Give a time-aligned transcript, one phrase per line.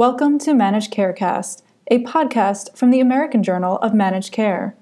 [0.00, 4.74] Welcome to Managed Carecast, a podcast from the American Journal of Managed Care.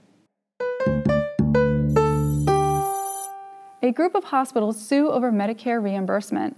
[3.82, 6.56] A group of hospitals sue over Medicare reimbursement.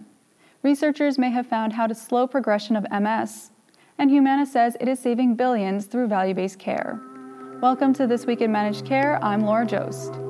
[0.63, 3.51] Researchers may have found how to slow progression of MS,
[3.97, 7.01] and Humana says it is saving billions through value based care.
[7.63, 9.19] Welcome to This Week in Managed Care.
[9.25, 10.30] I'm Laura Joszt.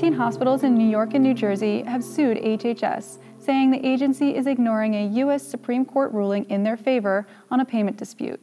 [0.00, 4.46] 15 hospitals in New York and New Jersey have sued HHS, saying the agency is
[4.46, 5.46] ignoring a U.S.
[5.46, 8.40] Supreme Court ruling in their favor on a payment dispute.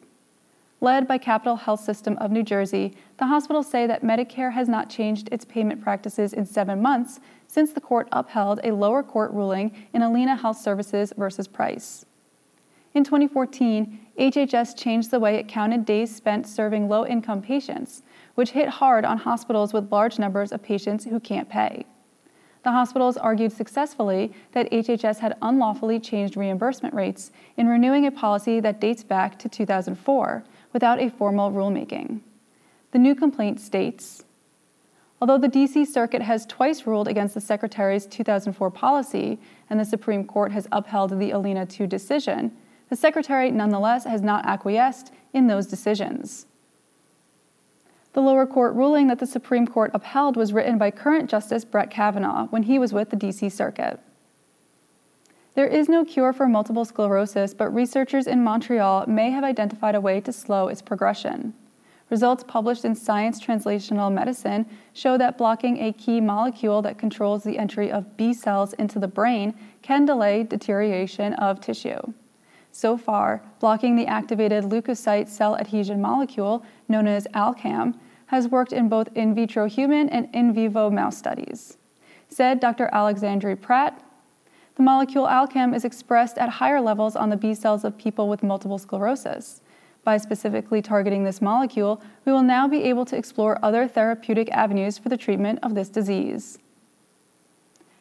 [0.82, 4.88] Led by Capital Health System of New Jersey, the hospitals say that Medicare has not
[4.88, 9.88] changed its payment practices in seven months since the court upheld a lower court ruling
[9.94, 12.06] in Allina Health Services versus Price.
[12.98, 18.02] In 2014, HHS changed the way it counted days spent serving low income patients,
[18.34, 21.86] which hit hard on hospitals with large numbers of patients who can't pay.
[22.64, 28.60] The hospitals argued successfully that HHS had unlawfully changed reimbursement rates in renewing a policy
[28.62, 32.22] that dates back to 2004 without a formal rulemaking.
[32.94, 34.24] The new complaint states
[35.22, 39.38] Although the DC Circuit has twice ruled against the Secretary's 2004 policy
[39.70, 42.52] and the Supreme Court has upheld the Allina II decision,
[42.90, 46.46] the Secretary nonetheless has not acquiesced in those decisions.
[48.14, 51.92] The lower court ruling that the Supreme Court upheld was written by current Justice Brett
[51.92, 53.50] Kavanaugh when he was with the D.C.
[53.50, 54.00] Circuit.
[55.54, 60.02] There is no cure for multiple sclerosis, but researchers in Montreal may have identified a
[60.02, 61.54] way to slow its progression.
[62.10, 67.58] Results published in Science Translational Medicine show that blocking a key molecule that controls the
[67.58, 72.00] entry of B cells into the brain can delay deterioration of tissue.
[72.78, 77.96] So far, blocking the activated leukocyte cell adhesion molecule, known as ALCAM,
[78.28, 81.80] has worked in both in vitro human and in vivo mouse studies.
[82.30, 82.88] Said Dr.
[82.94, 84.00] Alexandre Prat,
[84.76, 88.44] the molecule Alcam is expressed at higher levels on the B cells of people with
[88.44, 89.64] multiple sclerosis.
[90.04, 95.00] By specifically targeting this molecule, we will now be able to explore other therapeutic avenues
[95.00, 96.60] for the treatment of this disease.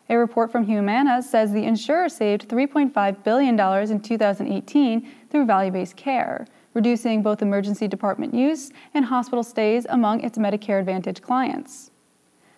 [0.08, 3.58] A report from Humana says the insurer saved $3.5 billion
[3.90, 10.20] in 2018 through value based care, reducing both emergency department use and hospital stays among
[10.20, 11.90] its Medicare Advantage clients.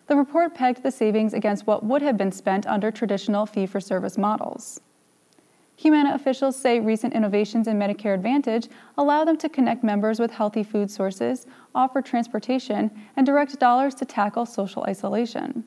[0.09, 3.81] The report pegged the savings against what would have been spent under traditional fee for
[3.81, 4.81] service models.
[5.77, 10.65] Humana officials say recent innovations in Medicare Advantage allow them to connect members with healthy
[10.65, 15.65] food sources, offer transportation, and direct dollars to tackle social isolation.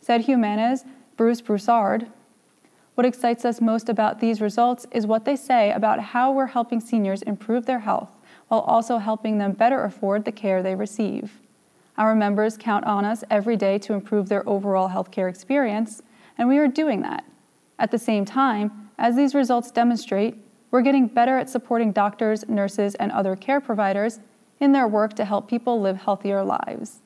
[0.00, 0.84] Said Humana's
[1.16, 2.08] Bruce Broussard,
[2.94, 6.80] what excites us most about these results is what they say about how we're helping
[6.80, 8.16] seniors improve their health
[8.48, 11.40] while also helping them better afford the care they receive.
[11.98, 16.02] Our members count on us every day to improve their overall healthcare experience,
[16.36, 17.24] and we are doing that.
[17.78, 20.36] At the same time, as these results demonstrate,
[20.70, 24.20] we're getting better at supporting doctors, nurses, and other care providers
[24.60, 27.00] in their work to help people live healthier lives.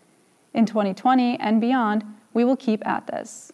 [0.53, 3.53] In 2020 and beyond, we will keep at this.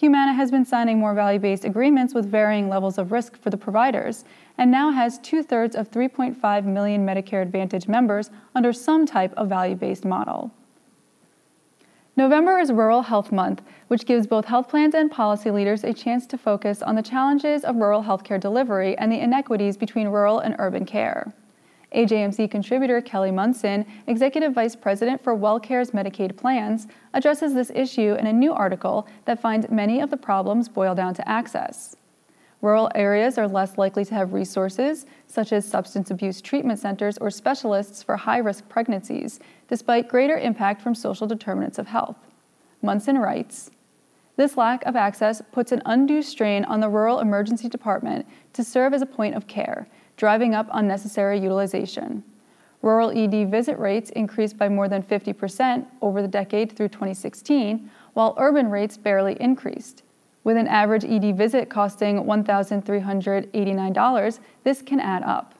[0.00, 3.58] Humana has been signing more value based agreements with varying levels of risk for the
[3.58, 4.24] providers
[4.56, 9.50] and now has two thirds of 3.5 million Medicare Advantage members under some type of
[9.50, 10.52] value based model.
[12.16, 16.26] November is Rural Health Month, which gives both health plans and policy leaders a chance
[16.28, 20.56] to focus on the challenges of rural healthcare delivery and the inequities between rural and
[20.58, 21.34] urban care.
[21.94, 28.26] AJMC contributor Kelly Munson, Executive Vice President for WellCare's Medicaid plans, addresses this issue in
[28.26, 31.96] a new article that finds many of the problems boil down to access.
[32.62, 37.30] Rural areas are less likely to have resources, such as substance abuse treatment centers or
[37.30, 42.18] specialists for high risk pregnancies, despite greater impact from social determinants of health.
[42.82, 43.70] Munson writes
[44.36, 48.92] This lack of access puts an undue strain on the rural emergency department to serve
[48.92, 49.88] as a point of care
[50.20, 52.22] driving up unnecessary utilization.
[52.82, 58.34] Rural ED visit rates increased by more than 50% over the decade through 2016, while
[58.36, 60.02] urban rates barely increased.
[60.44, 65.54] With an average ED visit costing $1,389, this can add up.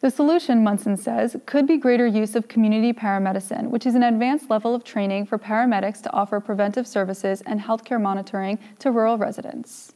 [0.00, 4.50] The solution, Munson says, could be greater use of community paramedicine, which is an advanced
[4.50, 9.94] level of training for paramedics to offer preventive services and healthcare monitoring to rural residents.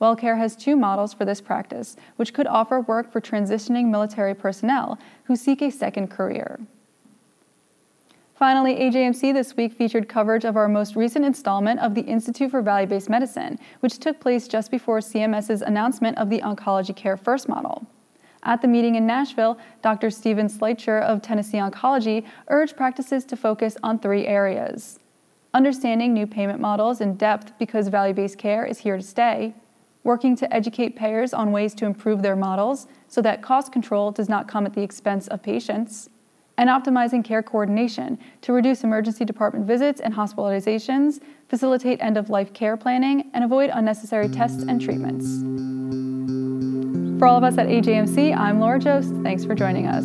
[0.00, 4.98] WellCare has two models for this practice, which could offer work for transitioning military personnel
[5.24, 6.60] who seek a second career.
[8.34, 12.62] Finally, AJMC this week featured coverage of our most recent installment of the Institute for
[12.62, 17.48] Value Based Medicine, which took place just before CMS's announcement of the Oncology Care First
[17.48, 17.84] model.
[18.44, 20.10] At the meeting in Nashville, Dr.
[20.10, 25.00] Stephen Schleicher of Tennessee Oncology urged practices to focus on three areas
[25.54, 29.54] understanding new payment models in depth because value based care is here to stay,
[30.04, 34.28] working to educate payers on ways to improve their models so that cost control does
[34.28, 36.08] not come at the expense of patients,
[36.58, 42.52] and optimizing care coordination to reduce emergency department visits and hospitalizations, facilitate end of life
[42.52, 45.38] care planning, and avoid unnecessary tests and treatments.
[47.18, 49.22] For all of us at AJMC, I'm Laura Joszt.
[49.22, 50.04] Thanks for joining us.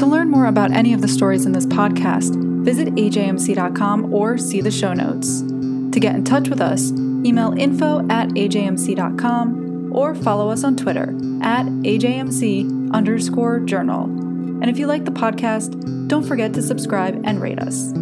[0.00, 4.60] To learn more about any of the stories in this podcast, visit ajmc.com or see
[4.60, 5.42] the show notes.
[5.42, 11.10] To get in touch with us, email info at ajmc.com or follow us on Twitter
[11.42, 14.04] at ajmc underscore journal.
[14.04, 17.92] And if you like the podcast, don't forget to subscribe and rate us.